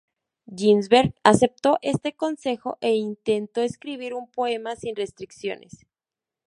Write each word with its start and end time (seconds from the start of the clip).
Ginsberg 0.51 1.13
aceptó 1.23 1.77
este 1.83 2.13
consejo 2.15 2.79
e 2.81 2.95
intentó 2.95 3.61
escribir 3.61 4.15
un 4.15 4.31
poema 4.31 4.75
sin 4.75 4.95
restricciones. 4.95 5.85